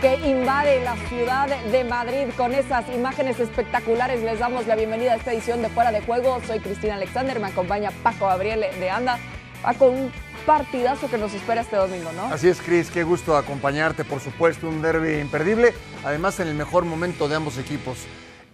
[0.00, 4.22] que invade la ciudad de Madrid con esas imágenes espectaculares.
[4.22, 6.40] Les damos la bienvenida a esta edición de Fuera de Juego.
[6.46, 9.18] Soy Cristina Alexander, me acompaña Paco Gabriel de Anda.
[9.62, 10.10] Paco, un
[10.46, 12.32] partidazo que nos espera este domingo, ¿no?
[12.32, 16.86] Así es, Cris, qué gusto acompañarte, por supuesto, un derby imperdible, además en el mejor
[16.86, 17.98] momento de ambos equipos.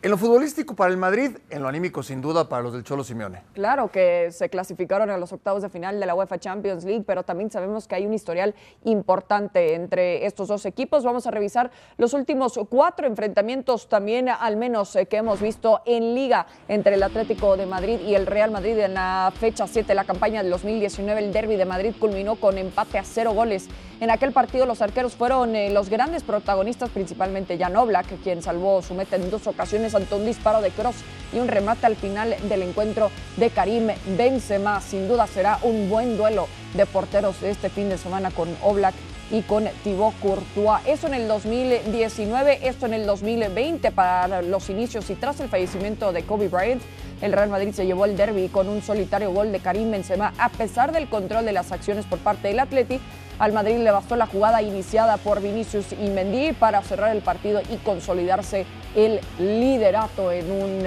[0.06, 3.02] En lo futbolístico para el Madrid, en lo anímico sin duda para los del Cholo
[3.02, 3.42] Simeone.
[3.54, 7.24] Claro que se clasificaron a los octavos de final de la UEFA Champions League, pero
[7.24, 11.02] también sabemos que hay un historial importante entre estos dos equipos.
[11.02, 16.14] Vamos a revisar los últimos cuatro enfrentamientos también, al menos eh, que hemos visto en
[16.14, 19.94] liga entre el Atlético de Madrid y el Real Madrid en la fecha 7 de
[19.96, 21.20] la campaña del 2019.
[21.20, 23.68] El derby de Madrid culminó con empate a cero goles.
[23.98, 28.82] En aquel partido los arqueros fueron eh, los grandes protagonistas, principalmente Jan Oblak, quien salvó
[28.82, 30.96] su meta en dos ocasiones ante un disparo de cross
[31.32, 33.88] y un remate al final del encuentro de Karim
[34.18, 34.82] Benzema.
[34.82, 38.94] Sin duda será un buen duelo de porteros este fin de semana con Oblak
[39.30, 40.86] y con Thibaut Courtois.
[40.86, 46.12] Eso en el 2019, esto en el 2020 para los inicios y tras el fallecimiento
[46.12, 46.82] de Kobe Bryant,
[47.22, 50.50] el Real Madrid se llevó el derby con un solitario gol de Karim Benzema a
[50.50, 53.00] pesar del control de las acciones por parte del Atleti.
[53.38, 57.60] Al Madrid le bastó la jugada iniciada por Vinicius y Mendy para cerrar el partido
[57.70, 60.84] y consolidarse el liderato en un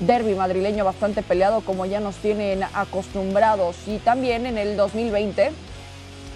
[0.00, 3.76] derby madrileño bastante peleado como ya nos tienen acostumbrados.
[3.86, 5.52] Y también en el 2020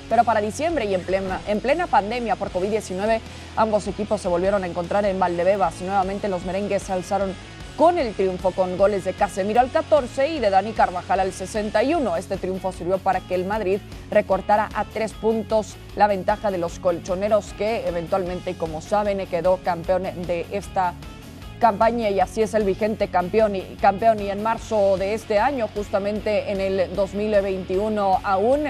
[0.09, 3.21] pero para diciembre y en plena, en plena pandemia por COVID-19,
[3.57, 5.81] ambos equipos se volvieron a encontrar en Valdebebas.
[5.81, 7.35] Nuevamente los merengues se alzaron
[7.77, 12.17] con el triunfo con goles de Casemiro al 14 y de Dani Carvajal al 61.
[12.17, 13.81] Este triunfo sirvió para que el Madrid
[14.11, 20.05] recortara a tres puntos la ventaja de los colchoneros que eventualmente, como saben, quedó campeón
[20.27, 20.95] de esta
[21.61, 25.69] campaña y así es el vigente campeón y, campeón y en marzo de este año,
[25.75, 28.65] justamente en el 2021 aún,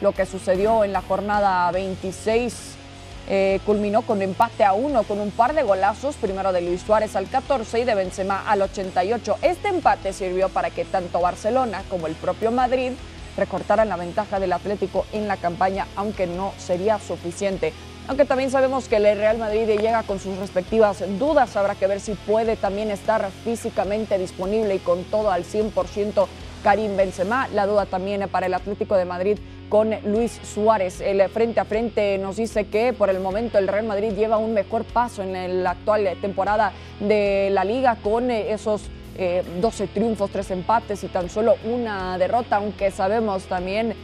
[0.00, 2.79] lo que sucedió en la jornada 26
[3.28, 7.14] eh, culminó con empate a uno con un par de golazos, primero de Luis Suárez
[7.16, 9.36] al 14 y de Benzema al 88.
[9.42, 12.92] Este empate sirvió para que tanto Barcelona como el propio Madrid
[13.36, 17.72] recortaran la ventaja del Atlético en la campaña, aunque no sería suficiente.
[18.08, 22.00] Aunque también sabemos que el Real Madrid llega con sus respectivas dudas, habrá que ver
[22.00, 26.26] si puede también estar físicamente disponible y con todo al 100%
[26.64, 27.48] Karim Benzema.
[27.48, 29.38] La duda también para el Atlético de Madrid
[29.70, 31.00] con Luis Suárez.
[31.00, 34.52] El frente a frente nos dice que por el momento el Real Madrid lleva un
[34.52, 40.50] mejor paso en la actual temporada de la liga con esos 12 eh, triunfos, 3
[40.50, 43.94] empates y tan solo una derrota, aunque sabemos también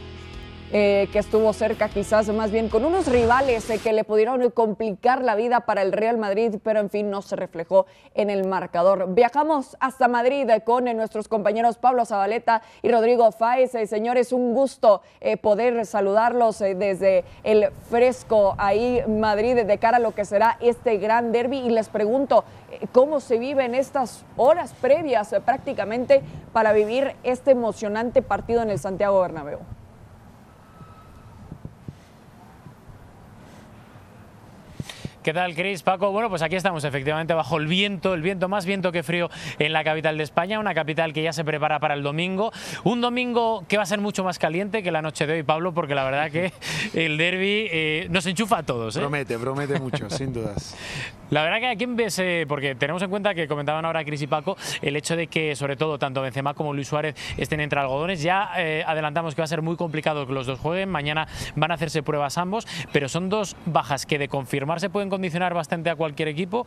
[0.73, 5.23] eh, que estuvo cerca quizás más bien con unos rivales eh, que le pudieron complicar
[5.23, 7.85] la vida para el Real Madrid, pero en fin no se reflejó
[8.15, 9.13] en el marcador.
[9.13, 13.71] Viajamos hasta Madrid con nuestros compañeros Pablo Zabaleta y Rodrigo Fáez.
[13.89, 15.01] señores, un gusto
[15.41, 21.31] poder saludarlos desde el fresco ahí Madrid de cara a lo que será este gran
[21.31, 22.43] derby y les pregunto
[22.91, 29.21] cómo se viven estas horas previas prácticamente para vivir este emocionante partido en el Santiago
[29.21, 29.59] Bernabéu.
[35.27, 35.83] ¿Qué tal, Cris?
[35.83, 39.29] Paco, bueno, pues aquí estamos efectivamente bajo el viento, el viento más viento que frío
[39.59, 42.53] en la capital de España, una capital que ya se prepara para el domingo.
[42.85, 45.73] Un domingo que va a ser mucho más caliente que la noche de hoy, Pablo,
[45.73, 46.53] porque la verdad que
[46.93, 48.95] el derby eh, nos enchufa a todos.
[48.95, 49.01] ¿eh?
[49.01, 50.77] Promete, promete mucho, sin dudas.
[51.29, 54.21] La verdad que a quién ves, eh, porque tenemos en cuenta que comentaban ahora Cris
[54.21, 57.79] y Paco, el hecho de que sobre todo tanto Benzema como Luis Suárez estén entre
[57.79, 58.21] algodones.
[58.21, 58.51] Ya
[58.85, 60.89] adelantamos que va a ser muy complicado que los dos jueguen.
[60.89, 65.53] Mañana van a hacerse pruebas ambos, pero son dos bajas que de confirmarse pueden condicionar
[65.53, 66.65] bastante a cualquier equipo.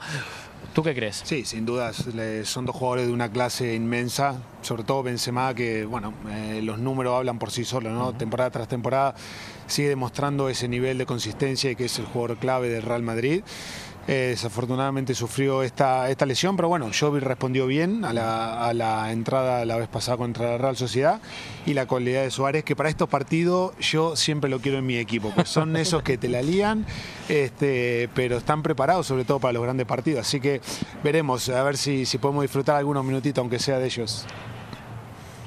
[0.74, 1.22] ¿Tú qué crees?
[1.24, 2.04] Sí, sin dudas.
[2.44, 7.16] Son dos jugadores de una clase inmensa, sobre todo Benzema, que bueno, eh, los números
[7.16, 8.12] hablan por sí solos, ¿no?
[8.12, 9.14] Temporada tras temporada
[9.66, 13.42] sigue demostrando ese nivel de consistencia y que es el jugador clave del Real Madrid.
[14.08, 19.76] Eh, desafortunadamente sufrió esta, esta lesión, pero bueno, Jovi respondió bien a la, entrada la
[19.76, 21.20] vez pasada contra la Real Sociedad
[21.66, 24.96] y la cualidad de Suárez, que para estos partidos yo siempre lo quiero en mi
[24.96, 26.86] equipo, pues son esos que te la lían,
[27.28, 30.26] este, pero están preparados sobre todo para los grandes partidos.
[30.26, 30.60] Así que
[31.04, 34.26] veremos, a ver si, si podemos disfrutar algunos minutitos, aunque sea de ellos.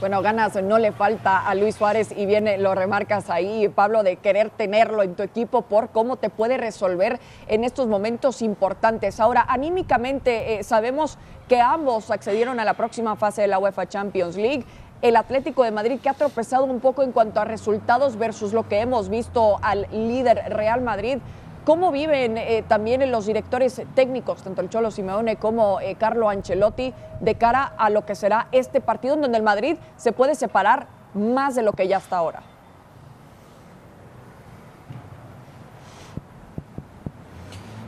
[0.03, 4.17] Bueno, ganas no le falta a Luis Suárez y viene, lo remarcas ahí, Pablo, de
[4.17, 9.21] querer tenerlo en tu equipo por cómo te puede resolver en estos momentos importantes.
[9.21, 11.17] Ahora, anímicamente eh, sabemos
[11.47, 14.65] que ambos accedieron a la próxima fase de la UEFA Champions League.
[15.01, 18.67] El Atlético de Madrid que ha tropezado un poco en cuanto a resultados versus lo
[18.67, 21.19] que hemos visto al líder Real Madrid.
[21.65, 26.93] ¿Cómo viven eh, también los directores técnicos, tanto el Cholo Simeone como eh, Carlo Ancelotti,
[27.21, 30.87] de cara a lo que será este partido en donde el Madrid se puede separar
[31.13, 32.43] más de lo que ya está ahora?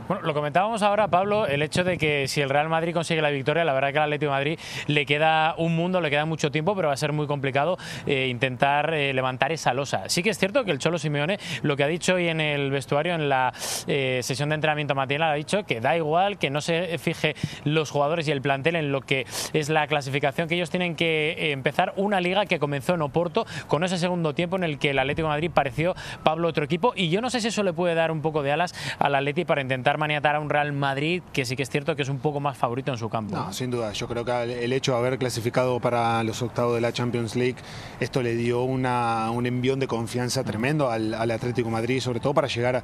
[0.08, 3.30] Bueno, lo comentábamos ahora, Pablo, el hecho de que si el Real Madrid consigue la
[3.30, 4.56] victoria, la verdad que al Atlético Madrid
[4.86, 7.76] le queda un mundo, le queda mucho tiempo, pero va a ser muy complicado
[8.06, 10.08] eh, intentar eh, levantar esa losa.
[10.08, 12.70] Sí que es cierto que el Cholo Simeone, lo que ha dicho hoy en el
[12.70, 13.52] vestuario, en la
[13.88, 17.90] eh, sesión de entrenamiento matinal, ha dicho que da igual, que no se fije los
[17.90, 21.94] jugadores y el plantel en lo que es la clasificación, que ellos tienen que empezar
[21.96, 25.26] una liga que comenzó en Oporto con ese segundo tiempo en el que el Atlético
[25.26, 28.22] Madrid pareció, Pablo, otro equipo, y yo no sé si eso le puede dar un
[28.22, 31.62] poco de alas al Atlético para intentar maniatar a un Real Madrid que sí que
[31.62, 33.36] es cierto que es un poco más favorito en su campo.
[33.36, 33.92] No, sin duda.
[33.92, 37.56] Yo creo que el hecho de haber clasificado para los octavos de la Champions League,
[38.00, 42.48] esto le dio una, un envión de confianza tremendo al, Atlético Madrid, sobre todo para
[42.48, 42.82] llegar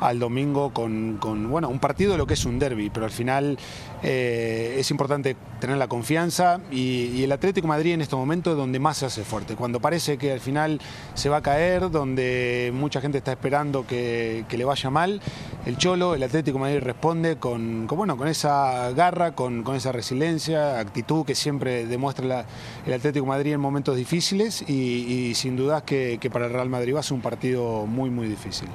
[0.00, 1.18] al domingo con,
[1.50, 3.58] bueno, un partido de lo que es un derby, pero al final
[4.02, 8.80] eh, es importante tener la confianza y, el Atlético Madrid en este momento es donde
[8.80, 10.80] más se hace fuerte, cuando parece que al final
[11.14, 15.20] se va a caer, donde mucha gente está esperando que, que le vaya mal,
[15.64, 21.24] el Cholo, el Atlético Madrid responde con, bueno, con esa garra, con, esa resiliencia, actitud
[21.24, 22.46] que siempre demuestra
[22.84, 27.00] el Atlético Madrid en momentos difíciles y, sin duda que, para el Real Madrid va
[27.00, 28.68] a ser un partido muy, muy difícil.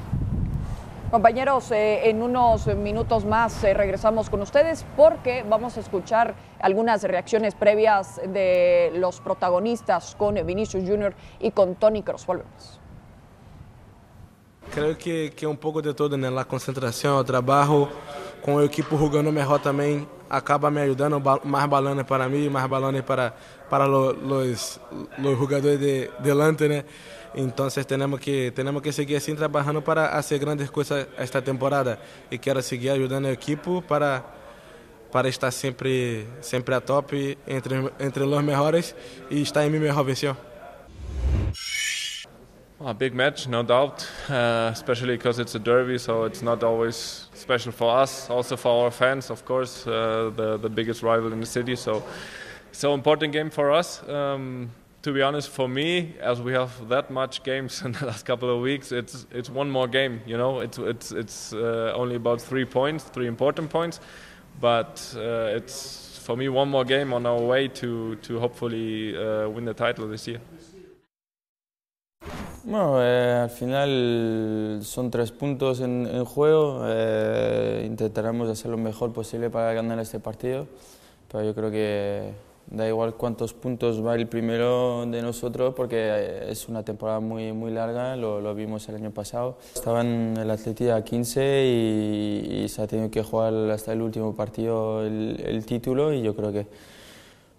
[1.12, 7.01] Compañeros, eh, en unos minutos más eh, regresamos con ustedes porque vamos a escuchar algunas
[7.04, 12.25] reacciones previas de los protagonistas con Vinicius Junior y con Tony Kroos.
[12.25, 12.81] Volvemos.
[14.69, 16.27] Creio que, que um pouco de todo, né?
[16.27, 17.88] A concentração, o trabalho,
[18.42, 23.01] com o equipe jogando melhor também, acaba me ajudando, mais balones para mim, mais balones
[23.04, 23.33] para,
[23.69, 24.77] para os,
[25.18, 26.83] os jogadores de, delante, né?
[27.39, 32.00] Então, temos que, temos que seguir assim trabalhando para fazer grandes coisas esta temporada.
[32.31, 34.25] E quero seguir ajudando a equipe para,
[35.12, 38.95] para estar sempre, sempre a top entre, entre os melhores
[39.30, 40.36] e estar em minha melhor versão.
[42.80, 47.28] A big match, no doubt, uh, especially because it's a derby, so it's not always
[47.36, 51.40] special for us, also for our fans, of course, uh, the the biggest rival in
[51.40, 51.75] the city.
[51.75, 52.04] So,
[52.72, 54.04] so important game for us.
[54.07, 54.69] Um,
[55.07, 58.50] to be honest, for me, as we have that much games in the last couple
[58.50, 60.19] of weeks, it's it's one more game.
[60.25, 64.01] You know, it's it's it's uh, only about three points, three important points,
[64.59, 69.63] but uh, it's for me one more game on our way to hopefully uh, win
[69.63, 70.42] the title this year.
[72.65, 76.81] Bueno, eh, al final son tres puntos en, juego.
[76.86, 80.68] Eh, intentaremos hacer lo mejor posible para ganar este partido,
[81.31, 82.33] pero yo creo que
[82.69, 87.72] da igual cuántos puntos va el primero de nosotros porque es una temporada muy, muy
[87.72, 89.58] larga, lo, vimos el año pasado.
[89.74, 95.06] Estaba en el Atletia 15 y, se ha tenido que jugar hasta el último partido
[95.06, 96.68] el título y yo creo que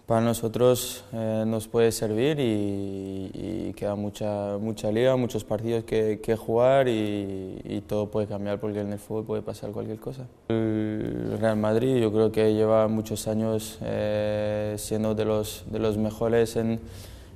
[0.09, 6.35] para nosotros eh, nos puede servir y, queda mucha, mucha liga, muchos partidos que, que
[6.35, 10.25] jugar y, todo puede cambiar porque en el fútbol puede pasar cualquier cosa.
[10.49, 15.97] El Real Madrid yo creo que lleva muchos años eh, siendo de los, de los
[15.99, 16.79] mejores en,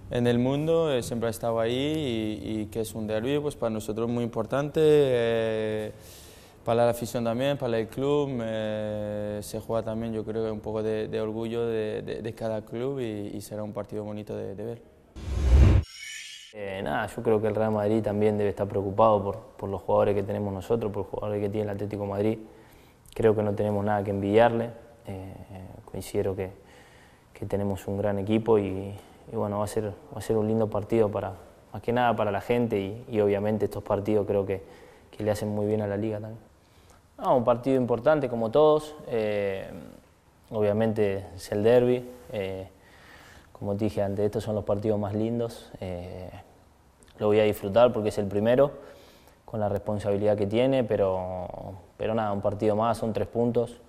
[0.09, 3.69] en el mundo, eh, siempre ha estado ahí y, que es un derbi pues para
[3.69, 5.93] nosotros muy importante
[6.63, 8.41] para la afición también, para el club,
[9.41, 13.63] se juega también yo creo que un poco de, orgullo de, cada club y, será
[13.63, 14.81] un partido bonito de, ver.
[16.53, 20.15] Eh, nada, yo creo que el Real Madrid también debe estar preocupado por, los jugadores
[20.15, 22.37] que tenemos nosotros, por los jugadores que tiene el Atlético Madrid.
[23.13, 24.69] Creo que no tenemos nada que envidiarle.
[25.07, 25.33] Eh,
[25.85, 26.51] considero que,
[27.47, 28.95] tenemos un gran equipo y,
[29.33, 29.91] bueno, va a, ser,
[30.29, 31.33] un lindo partido para,
[31.73, 34.63] más que nada para la gente y, obviamente estos partidos creo que
[35.19, 36.52] le hacen muy bien a la liga también
[37.31, 38.95] un partido importante como todos.
[39.07, 39.69] Eh,
[40.51, 42.05] obviamente es el derby.
[42.31, 42.67] Eh,
[43.51, 45.71] como te dije antes, estos son los partidos más lindos.
[45.79, 46.29] Eh,
[47.19, 48.71] lo voy a disfrutar porque es el primero,
[49.45, 51.47] con la responsabilidad que tiene, pero,
[51.95, 53.79] pero nada, un partido más, son tres puntos.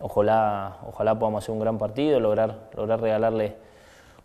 [0.00, 3.56] ojalá, ojalá podamos hacer un gran partido, lograr, lograr regalarle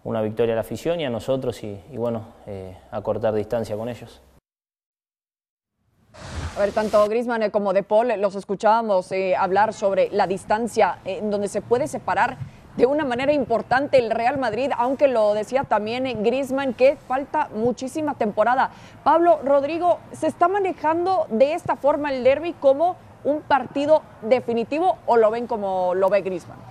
[0.04, 2.26] una victoria a la afición y a nosotros y, y bueno,
[2.92, 4.22] acortar distancia con ellos.
[6.54, 11.32] A ver, tanto Grisman como De Paul los escuchábamos eh, hablar sobre la distancia en
[11.32, 12.38] donde se puede separar
[12.76, 17.48] de una manera importante el Real Madrid, aunque lo decía también eh, Grisman que falta
[17.56, 18.72] muchísima temporada.
[19.06, 25.16] Pablo Rodrigo, ¿se está manejando de esta forma el derby como un partido definitivo o
[25.16, 26.71] lo ven como lo ve Grisman?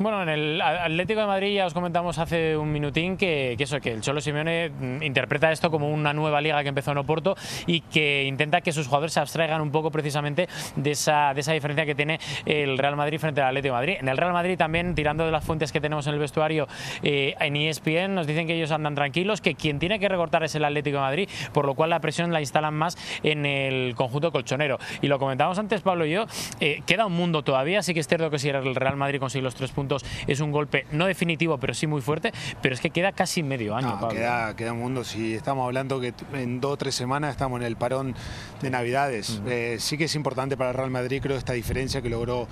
[0.00, 3.90] Bueno, en el Atlético de Madrid ya os comentamos hace un minutín que, eso, que
[3.90, 7.34] el Cholo Simeone mm, interpreta esto como una nueva liga que empezó en Oporto
[7.66, 11.52] y que intenta que sus jugadores se abstraigan un poco precisamente de esa, de esa
[11.52, 13.96] diferencia que tiene el Real Madrid frente al Atlético de Madrid.
[13.98, 16.68] En el Real Madrid también, tirando de las fuentes que tenemos en el vestuario
[17.02, 20.54] eh, en ESPN, nos dicen que ellos andan tranquilos, que quien tiene que recortar es
[20.54, 24.30] el Atlético de Madrid, por lo cual la presión la instalan más en el conjunto
[24.30, 24.78] colchonero.
[25.02, 26.26] Y lo comentábamos antes, Pablo y yo,
[26.60, 29.42] eh, queda un mundo todavía, sí que es cierto que si el Real Madrid consigue
[29.42, 29.87] los tres puntos,
[30.26, 33.74] es un golpe no definitivo, pero sí muy fuerte, pero es que queda casi medio
[33.74, 34.08] año.
[34.08, 37.66] queda, queda un mundo, si estamos hablando que en dos o tres semanas estamos en
[37.66, 38.14] el parón
[38.60, 39.40] de Navidades.
[39.46, 42.48] Eh, sí que es importante para el Real Madrid, creo, esta diferencia que logró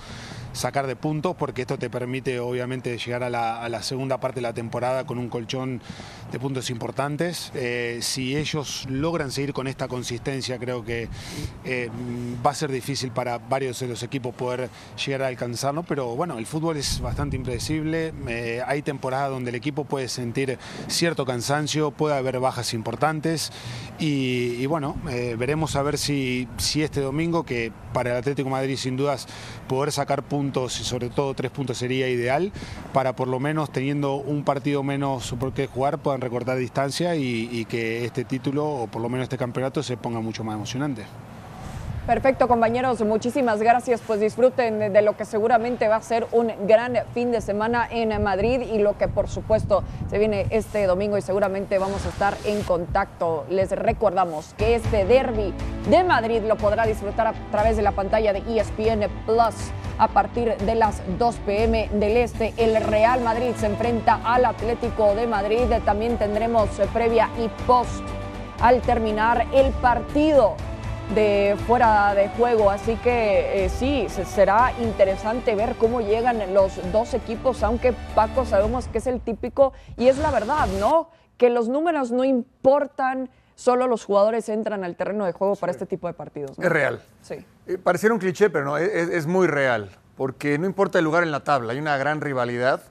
[0.53, 4.53] sacar de puntos, porque esto te permite obviamente llegar a la, segunda parte de la
[4.53, 5.81] temporada con un colchón
[6.31, 7.51] de puntos importantes.
[7.53, 11.07] Eh, si ellos logran seguir con esta consistencia, creo que
[11.63, 11.89] eh,
[12.45, 14.69] va a ser difícil para varios de los equipos poder
[15.05, 19.55] llegar a alcanzarlo, pero bueno, el fútbol es bastante impredecible, eh, hay temporadas donde el
[19.55, 23.51] equipo puede sentir cierto cansancio, puede haber bajas importantes
[23.99, 24.95] y, bueno,
[25.37, 29.27] veremos a ver si, si este domingo, que para el Atlético Madrid sin dudas
[29.67, 32.51] poder sacar puntos y sobre todo tres puntos sería ideal
[32.93, 37.65] para por lo menos teniendo un partido menos por qué jugar puedan recortar distancia y,
[37.65, 41.03] que este título o por lo menos este campeonato se ponga mucho más emocionante.
[42.05, 43.01] Perfecto, compañeros.
[43.01, 43.99] Muchísimas gracias.
[43.99, 48.23] Pues disfruten de lo que seguramente va a ser un gran fin de semana en
[48.23, 52.37] Madrid y lo que por supuesto se viene este domingo y seguramente vamos a estar
[52.45, 53.45] en contacto.
[53.49, 55.53] Les recordamos que este derby
[55.89, 59.55] de Madrid lo podrá disfrutar a través de la pantalla de ESPN Plus
[59.97, 62.53] a partir de las 2 pm del este.
[62.57, 65.65] El Real Madrid se enfrenta al Atlético de Madrid.
[65.85, 68.03] También tendremos previa y post
[68.59, 70.55] al terminar el partido
[71.13, 72.69] de fuera de juego.
[72.69, 78.87] Así que eh, sí, será interesante ver cómo llegan los dos equipos, aunque Paco sabemos
[78.87, 81.09] que es el típico y es la verdad, ¿no?
[81.37, 85.85] Que los números no importan, solo los jugadores entran al terreno de juego para este
[85.85, 86.57] tipo de partidos.
[86.59, 87.01] Es real.
[87.21, 87.45] Sí.
[87.67, 91.31] Eh, pareciera un cliché, pero no, es, muy real, porque no importa el lugar en
[91.31, 92.81] la tabla, hay una gran rivalidad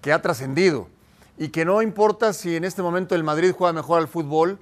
[0.00, 0.88] que ha trascendido
[1.36, 4.58] y que no importa si en este momento el Madrid juega mejor al fútbol,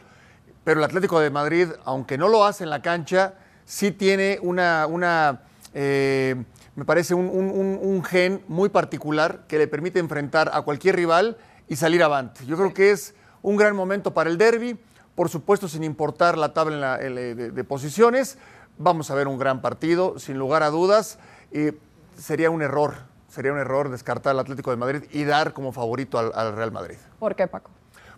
[0.64, 3.34] pero el Atlético de Madrid, aunque no lo hace en la cancha,
[3.64, 5.42] sí tiene una, una
[5.74, 6.34] eh,
[6.74, 11.36] me parece, un, gen muy particular que le permite enfrentar a cualquier rival
[11.68, 12.44] y salir avante.
[12.46, 14.76] Yo creo que es un gran momento para el derby,
[15.14, 18.38] por supuesto sin importar la tabla de posiciones,
[18.78, 21.18] Vamos a ver un gran partido, sin lugar a dudas.
[21.50, 21.71] Y
[22.16, 22.95] sería un error,
[23.28, 26.97] sería un error descartar al Atlético de Madrid y dar como favorito al, Real Madrid.
[27.18, 27.71] ¿Por qué, Paco?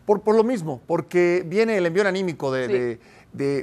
[0.04, 2.98] Por, por, lo mismo, porque viene el envío anímico de,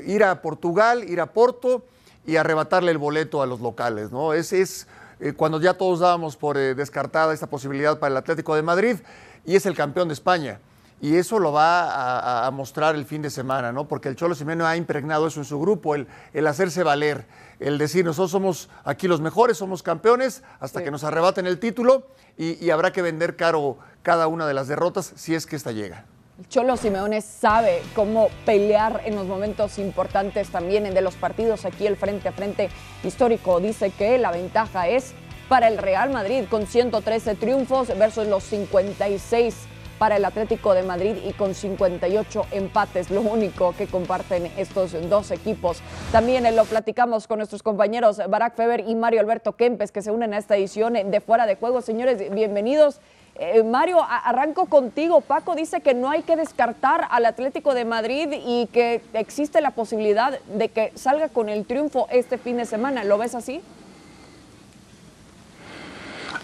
[0.05, 1.85] ir a Portugal, ir a Porto
[2.25, 4.11] y arrebatarle el boleto a los locales.
[4.11, 4.33] ¿no?
[4.33, 4.87] Es, es
[5.19, 8.97] eh, cuando ya todos dábamos por eh, descartada esta posibilidad para el Atlético de Madrid
[9.43, 10.59] y es el campeón de España
[11.01, 13.87] y eso lo va a, mostrar el fin de semana, ¿no?
[13.87, 17.25] Porque el Cholo Simeone ha impregnado eso en su grupo, el, el hacerse valer,
[17.59, 22.07] el decir nosotros somos aquí los mejores, somos campeones, hasta que nos arrebaten el título
[22.37, 26.05] y, habrá que vender caro cada una de las derrotas si es que esta llega.
[26.39, 31.63] El Cholo Simeone sabe cómo pelear en los momentos importantes también de los partidos.
[31.63, 32.69] Aquí el frente a frente
[33.03, 35.13] histórico dice que la ventaja es
[35.47, 39.55] para el Real Madrid con 113 triunfos versus los 56
[39.99, 45.31] para el Atlético de Madrid y con 58 empates, lo único que comparten estos dos
[45.31, 45.81] equipos.
[46.11, 50.33] También lo platicamos con nuestros compañeros Barack Feber y Mario Alberto Kempes que se unen
[50.33, 51.81] a esta edición de Fuera de Juego.
[51.81, 52.99] Señores, bienvenidos.
[53.37, 55.19] Eh, Mario, arranco contigo.
[55.19, 59.71] Paco dice que no hay que descartar al Atlético de Madrid y que existe la
[59.71, 63.03] posibilidad de que salga con el triunfo este fin de semana.
[63.03, 63.61] ¿Lo ves así?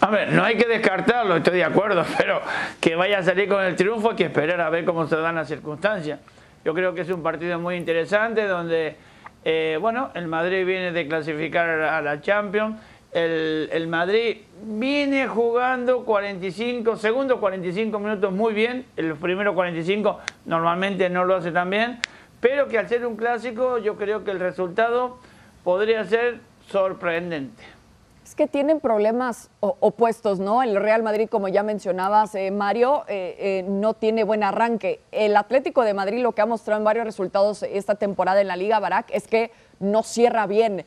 [0.04, 2.42] A ver, no hay que descartarlo, estoy de acuerdo, pero
[2.80, 5.36] que vaya a salir con el triunfo hay que esperar a ver cómo se dan
[5.36, 6.20] las circunstancias.
[6.66, 8.96] Yo creo que es un partido muy interesante donde,
[9.46, 12.80] eh, bueno, el Madrid viene de clasificar a la Champions.
[13.12, 18.86] El, el, Madrid viene jugando 45 segundos, 45 minutos muy bien.
[18.98, 22.00] los primeros 45 normalmente no lo hace tan bien.
[22.40, 25.20] Pero que al ser un clásico, yo creo que el resultado
[25.64, 26.40] podría ser
[26.70, 27.81] sorprendente
[28.32, 30.64] es que tienen problemas opuestos, ¿no?
[30.64, 35.02] El Real Madrid, como ya mencionabas, eh, Mario, eh, eh, no tiene buen arranque.
[35.12, 38.56] El Atlético de Madrid, lo que ha mostrado en varios resultados esta temporada en la
[38.56, 40.86] Liga Barak, es que no cierra bien.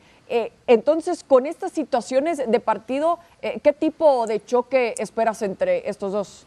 [0.67, 6.47] entonces, con estas situaciones de partido, ¿qué tipo de choque esperas entre estos dos?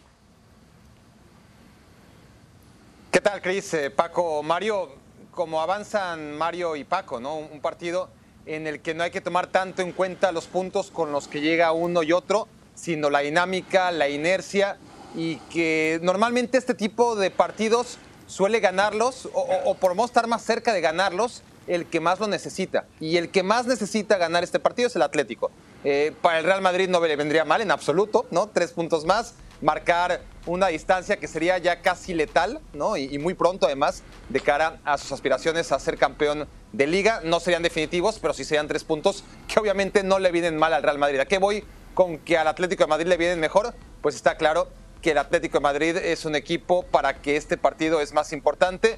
[3.12, 3.75] ¿Qué tal, Cris?
[3.96, 4.89] Paco, Mario,
[5.30, 7.36] como avanzan Mario y Paco, ¿no?
[7.36, 8.10] Un partido
[8.48, 11.42] en el que no hay que tomar tanto en cuenta los puntos con los que
[11.42, 14.77] llega uno y otro, sino la dinámica, la inercia
[15.16, 20.74] y que normalmente este tipo de partidos suele ganarlos o, por no estar más cerca
[20.74, 22.86] de ganarlos el que más lo necesita.
[23.00, 25.51] Y el que más necesita ganar este partido es el Atlético.
[25.84, 28.48] Eh, para el Real Madrid no le vendría mal en absoluto, ¿no?
[28.48, 32.98] Tres puntos más, marcar una distancia que sería ya casi letal, ¿no?
[32.98, 37.22] Y, muy pronto además de cara a sus aspiraciones a ser campeón de liga.
[37.24, 40.84] No serían definitivos, pero sí serían tres puntos que obviamente no le vienen mal al
[40.84, 41.20] Real Madrid.
[41.20, 41.63] ¿A qué voy
[41.94, 43.74] con que al Atlético de Madrid le vienen mejor?
[44.01, 44.70] Pues está claro
[45.01, 48.98] que el Atlético de Madrid es un equipo para que este partido es más importante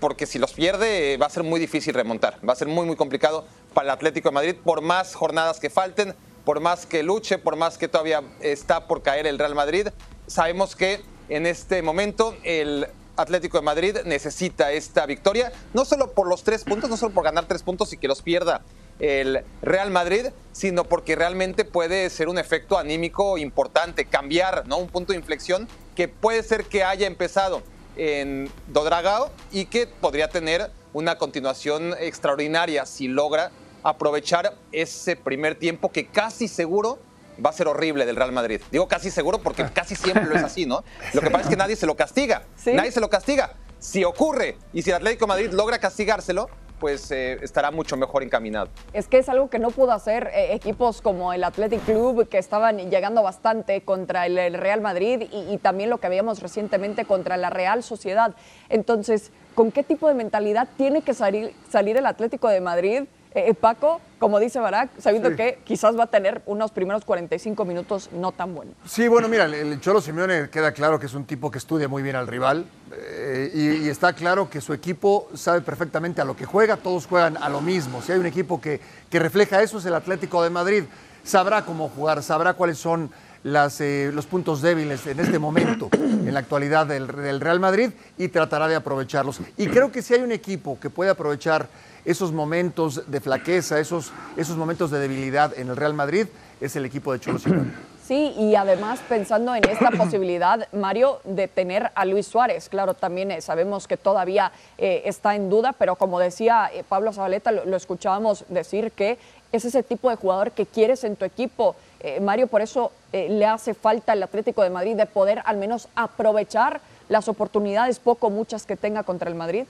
[0.00, 2.38] porque si los pierde va a ser muy difícil remontar.
[2.46, 5.70] Va a ser muy, muy complicado para el Atlético de Madrid, por más jornadas que
[5.70, 6.14] falten,
[6.44, 9.88] por más que luche, por más que todavía está por caer el Real Madrid.
[10.30, 16.28] Sabemos que en este momento el Atlético de Madrid necesita esta victoria, no solo por
[16.28, 18.62] los tres puntos, no solo por ganar tres puntos y que los pierda
[19.00, 24.76] el Real Madrid, sino porque realmente puede ser un efecto anímico importante, cambiar, ¿no?
[24.76, 27.64] Un punto de inflexión que puede ser que haya empezado
[27.96, 33.50] en Dodragao y que podría tener una continuación extraordinaria si logra
[33.82, 37.00] aprovechar ese primer tiempo que casi seguro
[37.44, 38.60] va a ser horrible del Real Madrid.
[38.70, 40.84] Digo casi seguro porque casi siempre lo es así, ¿no?
[41.14, 42.42] Lo que pasa es que nadie se lo castiga.
[42.66, 43.54] Nadie se lo castiga.
[43.78, 46.48] Si ocurre y si el Atlético de Madrid logra castigárselo,
[46.80, 48.68] pues eh, estará mucho mejor encaminado.
[48.92, 52.38] Es que es algo que no pudo hacer eh, equipos como el Athletic Club, que
[52.38, 57.04] estaban llegando bastante contra el, el Real Madrid y, y, también lo que habíamos recientemente
[57.04, 58.34] contra la Real Sociedad.
[58.70, 63.04] Entonces, ¿con qué tipo de mentalidad tiene que salir, salir el Atlético de Madrid?
[63.32, 65.36] Eh, Paco, como dice Barak, sabiendo sí.
[65.36, 68.74] que quizás va a tener unos primeros 45 minutos no tan buenos.
[68.86, 72.02] Sí, bueno, mira, el Cholo Simeone queda claro que es un tipo que estudia muy
[72.02, 76.34] bien al rival eh, y, y, está claro que su equipo sabe perfectamente a lo
[76.34, 78.02] que juega, todos juegan a lo mismo.
[78.02, 80.84] Si hay un equipo que, que refleja eso es el Atlético de Madrid.
[81.22, 83.10] Sabrá cómo jugar, sabrá cuáles son
[83.42, 87.90] las, eh, los puntos débiles en este momento, en la actualidad del, del Real Madrid
[88.18, 89.40] y tratará de aprovecharlos.
[89.56, 91.68] Y creo que si hay un equipo que puede aprovechar
[92.04, 96.26] esos momentos de flaqueza, esos, esos momentos de debilidad en el Real Madrid,
[96.60, 97.72] es el equipo de Cholo Simeone.
[98.10, 102.68] Sí, y además pensando en esta posibilidad, Mario, de tener a Luis Suárez.
[102.68, 107.12] Claro, también eh, sabemos que todavía eh, está en duda, pero como decía eh, Pablo
[107.12, 109.16] Zabaleta, lo, lo, escuchábamos decir que
[109.52, 111.76] es ese tipo de jugador que quieres en tu equipo.
[112.20, 116.80] Mario, por eso le hace falta al Atlético de Madrid de poder al menos aprovechar
[117.08, 119.64] las oportunidades, poco muchas que tenga contra el Madrid.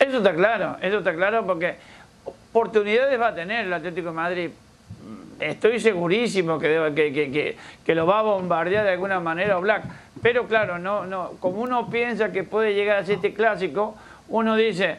[0.00, 1.76] Eso está claro, eso está claro porque
[2.24, 4.50] oportunidades va a tener el Atlético de Madrid.
[5.38, 9.84] Estoy segurísimo que, que, que, que, que, lo va a bombardear de alguna manera Black.
[10.22, 13.96] Pero claro, no, no, como uno piensa que puede llegar a ser este clásico,
[14.28, 14.98] uno dice,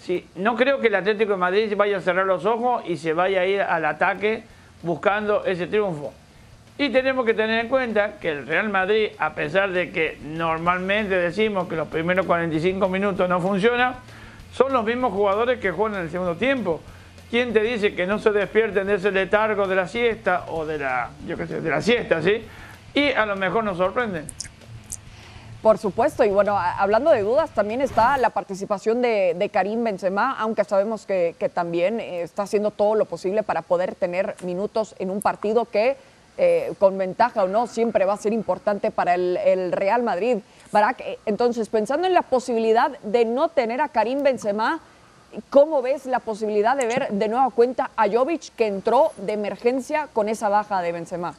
[0.00, 3.12] sí, no creo que el Atlético de Madrid vaya a cerrar los ojos y se
[3.12, 4.44] vaya a ir al ataque
[4.82, 6.12] buscando ese triunfo.
[6.78, 11.14] Y tenemos que tener en cuenta que el Real Madrid, a pesar de que normalmente
[11.14, 13.96] decimos que los primeros 45 minutos no funciona,
[14.52, 16.80] son los mismos jugadores que juegan en el segundo tiempo.
[17.30, 20.78] ¿Quién te dice que no se despierten de ese letargo de la siesta o de
[20.78, 22.42] la, yo qué sé, de la siesta, sí?
[22.94, 24.24] Y a lo mejor nos sorprenden.
[25.62, 30.34] Por supuesto, y bueno, hablando de dudas, también está la participación de, de Karim Benzema,
[30.38, 35.20] aunque sabemos que, también está haciendo todo lo posible para poder tener minutos en un
[35.20, 35.98] partido que,
[36.38, 40.38] eh, con ventaja o no, siempre va a ser importante para el, Real Madrid.
[40.72, 44.80] Barak, entonces, pensando en la posibilidad de no tener a Karim Benzema,
[45.50, 50.08] ¿cómo ves la posibilidad de ver de nueva cuenta a Jovic que entró de emergencia
[50.14, 51.34] con esa baja de Benzema?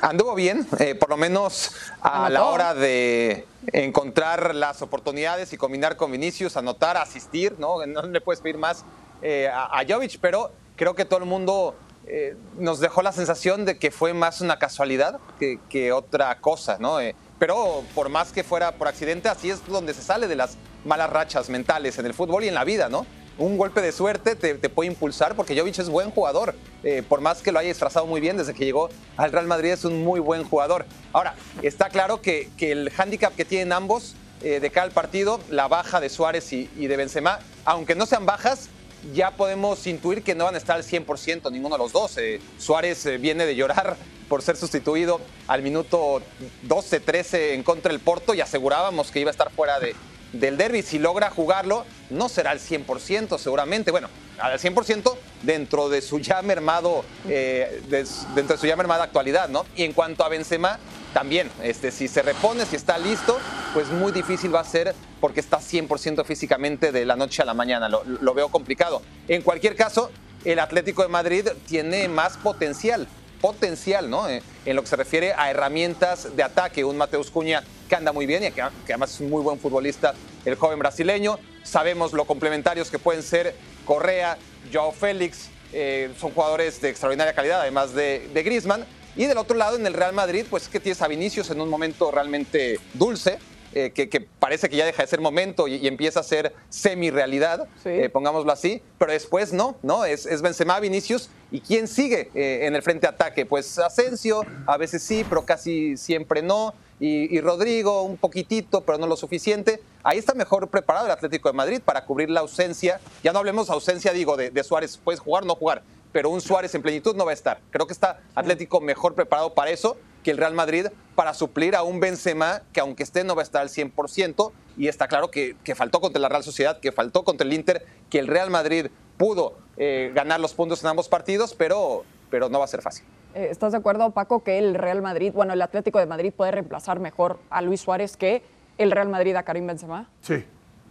[0.00, 2.32] Anduvo bien, eh, por lo menos a ¿Anotó?
[2.32, 7.84] la hora de encontrar las oportunidades y combinar con Vinicius, anotar, asistir, ¿no?
[7.86, 8.84] No le puedes pedir más
[9.22, 11.74] eh, a, a Jovic, pero creo que todo el mundo
[12.06, 16.78] eh, nos dejó la sensación de que fue más una casualidad que, que otra cosa,
[16.80, 16.98] ¿no?
[17.00, 20.56] Eh, pero por más que fuera por accidente, así es donde se sale de las
[20.84, 23.06] malas rachas mentales en el fútbol y en la vida, ¿no?
[23.40, 26.54] Un golpe de suerte te, puede impulsar porque Jovic es buen jugador.
[26.84, 29.70] Eh, por más que lo haya disfrazado muy bien desde que llegó al Real Madrid,
[29.70, 30.84] es un muy buen jugador.
[31.14, 36.00] Ahora, está claro que, el hándicap que tienen ambos eh, de cada partido, la baja
[36.00, 38.68] de Suárez y, de Benzema, aunque no sean bajas,
[39.14, 42.18] ya podemos intuir que no van a estar al 100% ninguno de los dos.
[42.18, 43.96] Eh, Suárez viene de llorar
[44.28, 46.20] por ser sustituido al minuto
[46.68, 49.94] 12-13 en contra del Porto y asegurábamos que iba a estar fuera de,
[50.32, 50.82] del derby.
[50.82, 53.90] Si logra jugarlo, no será al 100% seguramente.
[53.90, 59.04] Bueno, al 100% dentro de su ya mermado, eh, de, dentro de su ya mermada
[59.04, 59.66] actualidad, ¿no?
[59.76, 60.78] Y en cuanto a Benzema,
[61.12, 63.38] también, este, si se repone, si está listo,
[63.74, 67.54] pues muy difícil va a ser porque está 100% físicamente de la noche a la
[67.54, 67.88] mañana.
[67.88, 69.02] Lo, lo, veo complicado.
[69.26, 70.10] En cualquier caso,
[70.44, 73.08] el Atlético de Madrid tiene más potencial,
[73.40, 74.28] potencial, ¿no?
[74.28, 76.84] Eh, en lo que se refiere a herramientas de ataque.
[76.84, 80.14] Un Mateus Cuña que anda muy bien y que, además es un muy buen futbolista,
[80.44, 81.38] el joven brasileño.
[81.62, 84.38] Sabemos lo complementarios que pueden ser Correa,
[84.72, 88.84] Joao Félix, eh, son jugadores de extraordinaria calidad, además de, de Griezmann.
[89.16, 91.68] Y del otro lado, en el Real Madrid, pues que tienes a Vinicius en un
[91.68, 93.38] momento realmente dulce,
[93.74, 96.54] eh, que, que, parece que ya deja de ser momento y, y empieza a ser
[96.68, 97.88] semi-realidad, Sí.
[97.90, 100.04] eh, pongámoslo así, pero después no, ¿no?
[100.04, 103.46] Es, es Benzema, Vinicius, ¿y quién sigue eh, en el frente de ataque?
[103.46, 108.98] Pues Asensio, a veces sí, pero casi siempre no, y, y Rodrigo un poquitito, pero
[108.98, 109.80] no lo suficiente.
[110.02, 113.70] Ahí está mejor preparado el Atlético de Madrid para cubrir la ausencia, ya no hablemos
[113.70, 117.14] ausencia, digo, de, de Suárez, puedes jugar o no jugar, pero un Suárez en plenitud
[117.14, 117.60] no va a estar.
[117.70, 121.82] Creo que está Atlético mejor preparado para eso que el Real Madrid para suplir a
[121.82, 125.56] un Benzema que aunque esté no va a estar al 100% y está claro que,
[125.64, 128.86] que faltó contra la Real Sociedad, que faltó contra el Inter, que el Real Madrid
[129.16, 133.04] pudo eh, ganar los puntos en ambos partidos, pero, pero no va a ser fácil.
[133.34, 136.50] Eh, ¿Estás de acuerdo, Paco, que el Real Madrid, bueno, el Atlético de Madrid puede
[136.50, 138.42] reemplazar mejor a Luis Suárez que
[138.78, 140.08] el Real Madrid a Karim Benzema?
[140.22, 140.44] Sí,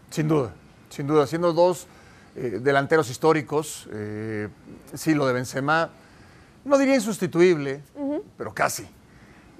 [0.10, 0.54] sin duda,
[0.90, 1.28] sin duda.
[1.28, 1.88] Siendo dos
[2.36, 4.48] eh, delanteros históricos, eh,
[4.94, 5.90] sí, lo de Benzema,
[6.64, 7.82] no diría insustituible,
[8.38, 8.88] pero casi,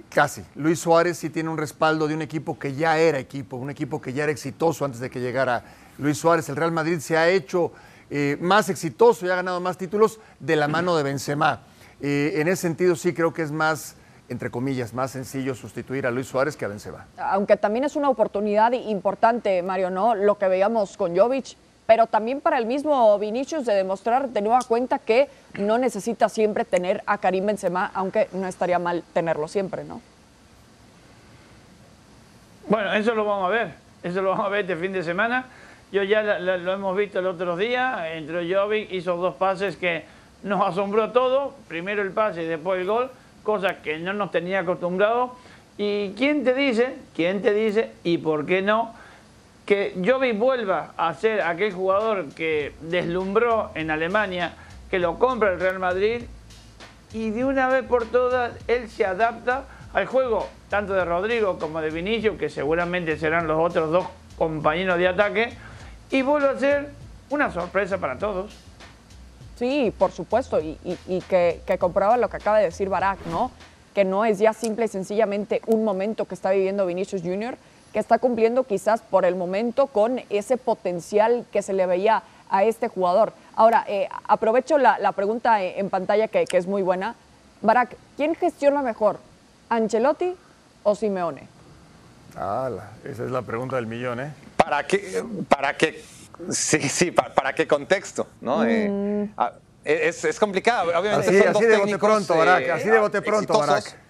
[0.10, 0.44] casi.
[0.56, 4.02] Luis Suárez sí tiene un respaldo de un equipo que ya era equipo, un equipo
[4.02, 5.64] que ya era exitoso antes de que llegara
[5.98, 6.50] Luis Suárez.
[6.50, 7.72] El Real Madrid se ha hecho
[8.10, 11.62] eh, más exitoso y ha ganado más títulos de la mano de Benzema.
[12.02, 13.96] Eh, en ese sentido sí creo que es más,
[14.30, 17.06] entre comillas, más sencillo sustituir a Luis Suárez que a Benzema.
[17.18, 20.16] Aunque también es una oportunidad importante, Mario, ¿no?
[20.16, 21.56] Lo que veíamos con Jovic,
[21.90, 26.64] pero también para el mismo Vinicius de demostrar de nueva cuenta que no necesita siempre
[26.64, 30.00] tener a Karim Benzema, aunque no estaría mal tenerlo siempre, ¿no?
[32.68, 33.72] Bueno, eso lo vamos a ver.
[34.04, 35.48] Eso lo vamos a ver este fin de semana.
[35.92, 38.14] Yo ya lo hemos visto el otro día.
[38.14, 40.06] Entró Jovic, hizo dos pases que
[40.44, 41.56] nos asombró todo.
[41.68, 43.10] Primero el pase y después el gol,
[43.42, 45.32] cosa que no nos tenía acostumbrados.
[45.80, 46.98] ¿Y quién te dice?
[47.16, 47.94] ¿Quién te dice?
[48.04, 48.94] ¿Y por qué no?
[49.70, 54.54] Que Jovic vuelva a ser aquel jugador que deslumbró en Alemania,
[54.90, 56.24] que lo compra el Real Madrid
[57.14, 61.82] y de una vez por todas él se adapta al juego, tanto de Rodrigo como
[61.82, 64.08] de Vinicius, que seguramente serán los otros dos
[64.40, 65.54] compañeros de ataque,
[66.10, 66.90] y vuelve a ser
[67.30, 68.52] una sorpresa para todos.
[69.56, 73.52] Sí, por supuesto, y, que, que lo que acaba de decir Barak, ¿no?
[73.94, 77.56] Que no es ya simple y sencillamente un momento que está viviendo Vinicius Jr.,
[77.94, 82.64] que está cumpliendo quizás por el momento con ese potencial que se le veía a
[82.64, 83.34] este jugador.
[83.56, 87.16] Ahora, eh, aprovecho la, la pregunta en en pantalla que, que es muy buena.
[87.62, 89.20] Barak, ¿quién gestiona mejor,
[89.70, 90.36] Ancelotti
[90.84, 91.48] o Simeone?
[92.36, 94.34] Ala, esa es la pregunta del millón, ¿eh?
[94.56, 95.24] ¿Para qué?
[95.48, 96.02] ¿Para qué?
[96.50, 98.28] Sí, sí, ¿para, para qué contexto?
[98.40, 98.64] ¿no?
[98.66, 99.52] Eh, ah,
[99.84, 100.90] es, es complicado.
[100.98, 103.68] Obviamente Así, son dos de bote pronto, Barak, eh, así de bote pronto, exitosos.
[103.68, 104.09] Barak.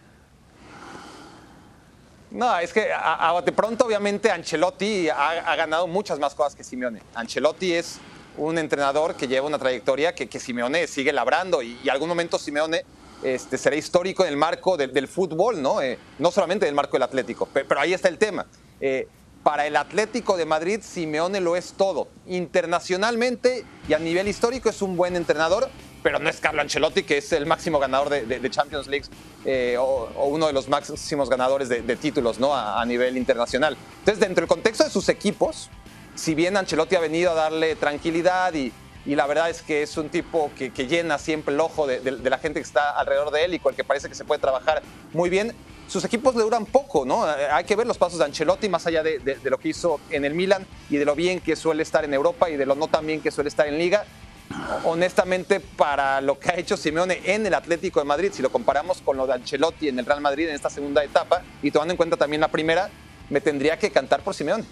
[2.31, 6.63] No, es que a, a bote pronto, obviamente, Ancelotti ha, ganado muchas más cosas que
[6.63, 7.01] Simeone.
[7.15, 7.97] Ancelotti es
[8.37, 12.37] un entrenador que lleva una trayectoria que, que Simeone sigue labrando y, y algún momento
[12.37, 12.85] Simeone
[13.23, 15.81] este, será histórico en el marco del, del fútbol, ¿no?
[15.81, 18.45] Eh, no solamente en el marco del Atlético, pe- pero, ahí está el tema.
[18.79, 19.07] Eh,
[19.43, 22.07] para el Atlético de Madrid, Simeone lo es todo.
[22.27, 25.69] Internacionalmente y a nivel histórico es un buen entrenador,
[26.01, 29.05] pero no es Carlo Ancelotti, que es el máximo ganador de, Champions League
[29.45, 32.55] eh, o, o uno de los máximos ganadores de, de títulos ¿no?
[32.55, 33.77] a, nivel internacional.
[33.99, 35.69] Entonces, dentro del contexto de sus equipos,
[36.15, 38.71] si bien Ancelotti ha venido a darle tranquilidad y,
[39.05, 42.37] y la verdad es que es un tipo que, llena siempre el ojo de, la
[42.37, 44.81] gente que está alrededor de él y con el que parece que se puede trabajar
[45.13, 45.53] muy bien,
[45.87, 47.25] sus equipos le duran poco, ¿no?
[47.25, 49.99] Hay que ver los pasos de Ancelotti más allá de, de- de lo que hizo
[50.11, 52.75] en el Milan y de lo bien que suele estar en Europa y de lo
[52.75, 54.05] no tan bien que suele estar en Liga.
[54.83, 59.01] Honestamente, para lo que ha hecho Simeone en el Atlético de Madrid, si lo comparamos
[59.01, 61.97] con lo de Ancelotti en el Real Madrid en esta segunda etapa y tomando en
[61.97, 62.89] cuenta también la primera,
[63.29, 64.63] me tendría que cantar por Simeone.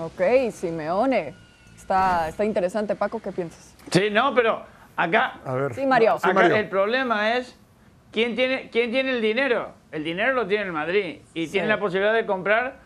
[0.00, 1.34] Ok, Simeone.
[1.76, 3.74] Está, está interesante, Paco, ¿qué piensas?
[3.90, 4.64] Sí, no, pero
[4.96, 5.74] acá, A ver.
[5.74, 6.18] Sí, Mario.
[6.22, 6.56] Sí, acá Mario.
[6.56, 7.56] el problema es
[8.12, 9.72] quién tiene, quién tiene el dinero.
[9.92, 11.52] El dinero lo tiene el Madrid y Sí.
[11.52, 12.80] tiene la posibilidad de comprar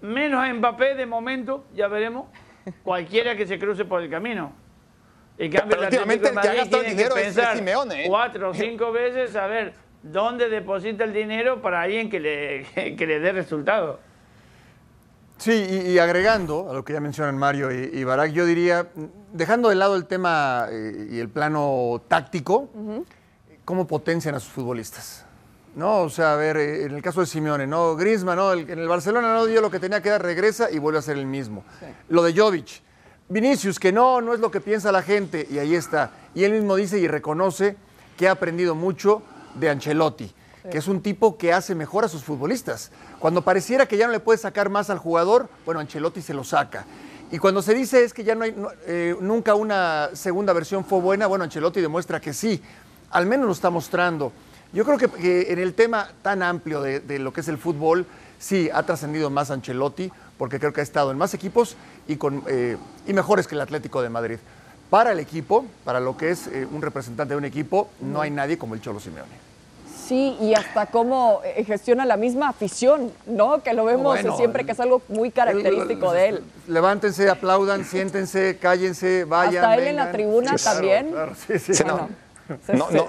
[0.00, 2.26] menos a Mbappé de momento, ya veremos,
[2.82, 4.52] cualquiera que se cruce por el camino.
[5.36, 8.04] En cambio, Pero el Atlético el que ha gastado el tiene que dinero es- Simeone,
[8.04, 8.08] ¿eh?
[8.08, 13.06] cuatro o cinco veces a ver dónde deposita el dinero para alguien que le, que
[13.06, 14.00] le dé resultado.
[15.36, 15.52] Sí,
[15.84, 18.86] y, y agregando a lo que ya mencionan Mario y, y Barak, yo diría,
[19.32, 22.70] dejando de lado el tema eh, y el plano táctico,
[23.64, 25.26] ¿cómo potencian a sus futbolistas?
[25.74, 27.96] No, o sea, a ver, eh, en el caso de Simeone, ¿no?
[27.96, 28.52] Griezmann, ¿no?
[28.52, 31.02] El- en el Barcelona no dio lo que tenía que dar, regresa y vuelve a
[31.02, 31.64] ser el mismo.
[32.08, 32.80] Lo de Jovic,
[33.28, 36.10] Vinicius, que no, no es lo que piensa la gente, y ahí está.
[36.34, 37.76] Y él mismo dice y reconoce
[38.18, 39.22] que ha aprendido mucho
[39.54, 40.32] de Ancelotti,
[40.70, 42.90] que es un tipo que hace mejor a sus futbolistas.
[43.18, 46.44] Cuando pareciera que ya no le puede sacar más al jugador, bueno, Ancelotti se lo
[46.44, 46.84] saca.
[47.30, 50.84] Y cuando se dice es que ya no hay no, eh, nunca una segunda versión
[50.84, 52.62] fue buena, bueno, Ancelotti demuestra que sí,
[53.10, 54.32] al menos lo está mostrando.
[54.72, 57.58] Yo creo que, que en el tema tan amplio de, de lo que es el
[57.58, 58.06] fútbol,
[58.38, 61.76] sí ha trascendido más Ancelotti, porque creo que ha estado en más equipos
[62.08, 64.38] y, con, eh, y mejores que el Atlético de Madrid.
[64.90, 68.30] Para el equipo, para lo que es eh, un representante de un equipo, no hay
[68.30, 69.44] nadie como el Cholo Simeone.
[70.06, 73.62] Sí, y hasta cómo eh, gestiona la misma afición, ¿no?
[73.62, 76.44] Que lo vemos Bueno, siempre, que es algo muy característico de él.
[76.68, 79.64] Levántense, aplaudan, siéntense, cállense, vayan.
[79.64, 81.10] Hasta él en la tribuna Claro, también.
[81.10, 81.74] claro, sí, sí.
[81.74, 82.08] Sí, no.
[82.74, 83.06] No,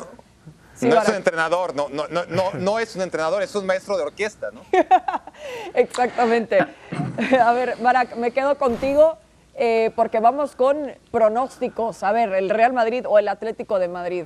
[0.75, 0.87] sí.
[0.87, 3.97] no, es un entrenador, no, no, no, no, no es un entrenador, es un maestro
[3.97, 4.61] de orquesta, ¿no?
[5.73, 6.59] Exactamente.
[7.41, 9.17] A ver, Barak, me quedo contigo
[9.57, 12.03] eh, porque vamos con pronósticos.
[12.03, 14.25] A ver, el Real Madrid o el Atlético de Madrid.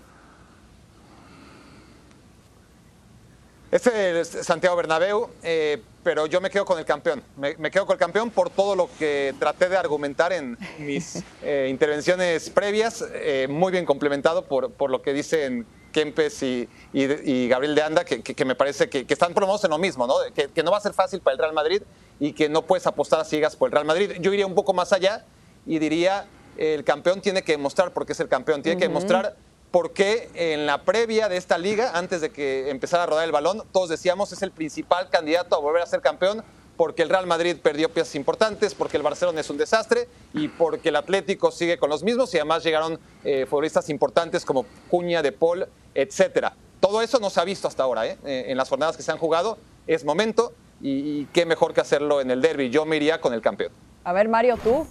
[3.71, 7.21] Este es Santiago Bernabéu, eh, pero yo me quedo con el campeón.
[7.37, 11.23] Me, me quedo con el campeón por todo lo que traté de argumentar en mis
[11.43, 13.05] eh, intervenciones previas,
[13.47, 18.05] muy bien complementado por, por lo que dicen Kempes y, y- y Gabriel de Anda,
[18.05, 20.15] que, que- que me parece que, que están por lo menos en lo mismo, ¿no?
[20.33, 21.81] Que, no va a ser fácil para el Real Madrid
[22.19, 24.11] y que no puedes apostar a ciegas por el Real Madrid.
[24.19, 25.25] Yo iría un poco más allá
[25.65, 29.35] y diría, el campeón tiene que demostrar por qué es el campeón, tiene que demostrar
[29.71, 33.31] por qué en la previa de esta liga, antes de que empezara a rodar el
[33.31, 36.43] balón, todos decíamos es el principal candidato a volver a ser campeón
[36.79, 40.87] porque el Real Madrid perdió piezas importantes, porque el Barcelona es un desastre y porque
[40.87, 45.33] el Atlético sigue con los mismos y además llegaron eh, futbolistas importantes como Cuña, De
[45.33, 46.55] Paul, etcétera.
[46.79, 48.17] Todo eso no se ha visto hasta ahora, ¿eh?
[48.23, 49.57] Eh, en las jornadas que se han jugado.
[49.87, 52.69] Es momento y, y qué mejor que hacerlo en el derby.
[52.69, 53.73] Yo me iría con el campeón.
[54.05, 54.87] A ver, Mario, tú.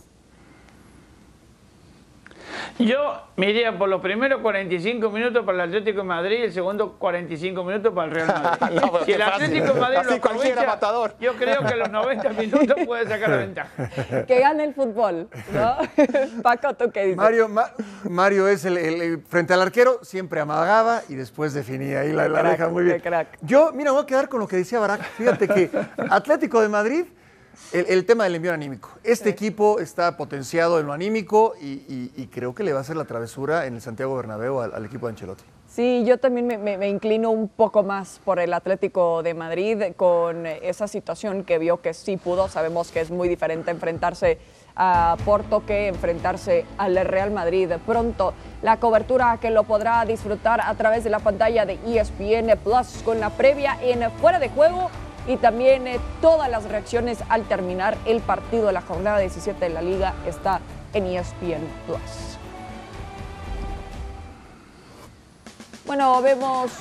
[2.79, 6.53] Yo me iría por los primeros 45 minutos para el Atlético de Madrid y el
[6.53, 8.27] segundo 45 si para el Real
[8.61, 8.77] Madrid.
[8.81, 9.45] No, si el fácil.
[9.45, 11.15] Atlético de Madrid Así lo cualquiera aprovecha, matador.
[11.21, 14.25] yo creo que a los 90 minutos puede sacar la ventaja.
[14.27, 15.77] Que gane el fútbol, ¿no?
[16.43, 17.17] Paco, ¿tú qué dices?
[17.17, 17.71] Mario, Ma-
[18.09, 22.01] Mario es el, el- el- frente al arquero, siempre amagaba y después definía.
[22.01, 23.01] Ahí la, la crack, deja muy bien.
[23.01, 23.39] crack.
[23.43, 25.03] Yo, mira, voy a quedar con lo que decía Barak.
[25.03, 25.71] Fíjate que
[26.11, 27.05] Atlético de Madrid,
[27.73, 28.91] el, el tema del envío anímico.
[29.05, 32.83] Este equipo está potenciado en lo anímico y, y- y creo que le va a
[32.83, 35.45] hacer la travesura en el Santiago Bernabéu al, al equipo de Ancelotti.
[35.69, 39.83] Sí, yo también me, me- me inclino un poco más por el Atlético de Madrid
[39.97, 42.49] con esa situación que vio que sí pudo.
[42.49, 44.39] Sabemos que es muy diferente enfrentarse
[44.81, 47.71] a Porto que enfrentarse al Real Madrid.
[47.85, 53.03] Pronto la cobertura que lo podrá disfrutar a través de la pantalla de ESPN Plus
[53.05, 54.89] con la previa en fuera de juego
[55.29, 59.69] y también eh, todas las reacciones al terminar el partido de la jornada 17 de
[59.69, 60.61] la liga está
[60.95, 62.39] en ESPN Plus.
[65.87, 66.73] Bueno, vemos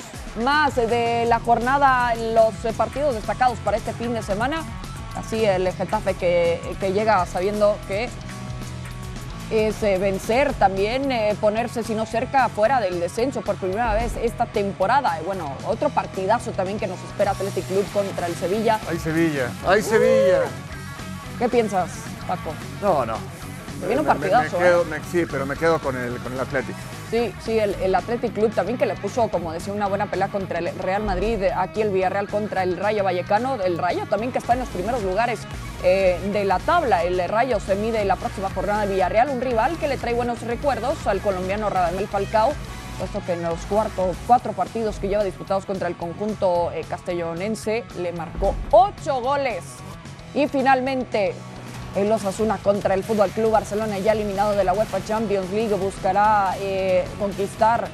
[0.43, 4.63] más de la jornada, los eh, partidos destacados para este fin de semana.
[5.15, 8.07] Así el Getafe que llega sabiendo que
[9.51, 14.13] es eh, vencer también, eh, ponerse si no cerca fuera del descenso por primera vez
[14.21, 15.19] esta temporada.
[15.21, 18.79] Y bueno, otro partidazo también que nos espera Athletic Club contra el Sevilla.
[18.89, 19.49] ¡Ay, Sevilla!
[19.65, 20.41] ¡Ay, Sevilla!
[21.39, 21.89] ¿Qué piensas,
[22.27, 22.53] Paco?
[22.81, 23.15] No, no.
[23.79, 24.85] Se viene un Me- me- partidazo, me quedo- ¿eh?
[24.89, 26.77] me- sí, pero me quedo con el, con el Atlético.
[27.09, 30.27] Sí, sí, el, el Athletic Club también que le puso, como decía, una buena pelea
[30.27, 34.39] contra el Real Madrid, aquí el Villarreal contra el Rayo Vallecano, el Rayo también que
[34.39, 35.39] está en los primeros lugares
[35.85, 39.77] eh, de la tabla, el Rayo se mide la próxima jornada de Villarreal, un rival
[39.77, 42.51] que le trae buenos recuerdos al colombiano Radamel Falcao,
[42.99, 47.85] puesto que en los cuarto- cuatro partidos que lleva disputados contra el conjunto eh, castellonense
[48.01, 49.63] le marcó ocho goles.
[50.35, 51.33] Y finalmente,
[51.97, 56.55] el Osasuna contra el Fútbol Club Barcelona, ya eliminado de la UEFA Champions League, buscará
[56.59, 57.87] eh, conquistar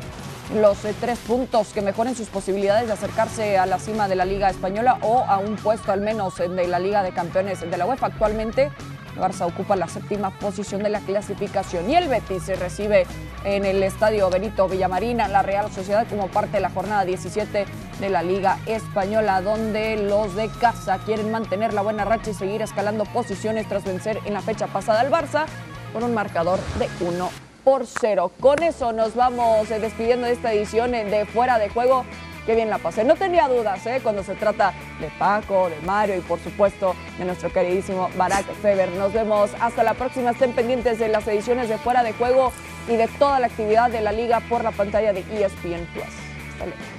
[0.55, 4.25] los eh, tres puntos que mejoren sus posibilidades de acercarse a la cima de la
[4.25, 7.85] Liga Española o a un puesto al menos de la Liga de Campeones de la
[7.85, 8.07] UEFA.
[8.07, 8.71] Actualmente,
[9.15, 13.05] Barça ocupa la séptima posición de la clasificación y el Betis se recibe
[13.43, 17.65] en el estadio Benito Villamarín a la Real Sociedad como parte de la jornada 17
[17.99, 22.61] de la Liga Española, donde los de casa quieren mantener la buena racha y seguir
[22.61, 25.45] escalando posiciones tras vencer en la fecha pasada al Barça
[25.93, 27.29] con un marcador de 1
[27.63, 28.31] por 0.
[28.39, 32.05] Con eso nos vamos eh, despidiendo de esta edición eh, de Fuera de Juego.
[32.45, 33.03] Qué bien la pasé.
[33.03, 33.99] No tenía dudas ¿eh?
[34.03, 38.89] cuando se trata de Paco, de Mario y por supuesto de nuestro queridísimo Barack Feber.
[38.91, 40.31] Nos vemos hasta la próxima.
[40.31, 42.51] Estén pendientes de las ediciones de Fuera de Juego
[42.89, 46.05] y de toda la actividad de la liga por la pantalla de ESPN Plus.
[46.53, 46.92] Hasta luego.